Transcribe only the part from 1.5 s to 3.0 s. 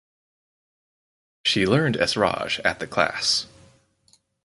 learned esraj at the